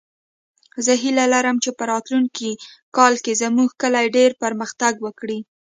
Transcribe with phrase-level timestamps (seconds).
[0.85, 2.49] زه هیله لرم چې په راتلونکې
[2.97, 5.39] کال کې زموږ کلی ډېر پرمختګ وکړي